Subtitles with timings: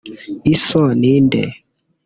[0.55, 1.41] Iso ni inde